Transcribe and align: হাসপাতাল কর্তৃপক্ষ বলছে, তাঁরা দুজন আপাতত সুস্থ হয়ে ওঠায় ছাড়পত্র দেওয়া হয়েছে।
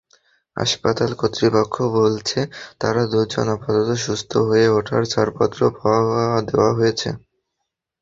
হাসপাতাল 0.57 1.11
কর্তৃপক্ষ 1.19 1.75
বলছে, 1.97 2.39
তাঁরা 2.81 3.03
দুজন 3.11 3.47
আপাতত 3.55 3.89
সুস্থ 4.05 4.31
হয়ে 4.47 4.67
ওঠায় 4.69 5.07
ছাড়পত্র 5.13 5.59
দেওয়া 6.47 6.71
হয়েছে। 6.77 7.09